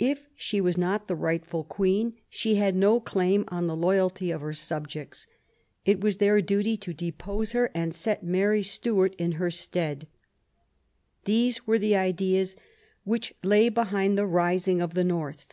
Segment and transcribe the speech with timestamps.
[0.00, 4.40] If she was not the rightful Queen, she had no claim on the loyalty of
[4.40, 5.28] her subjects;
[5.84, 10.08] it was their duty to depose her and set Mary Stuart in her stead.
[11.24, 12.56] These were the ideas
[13.04, 15.46] which lay behind the rising of the north.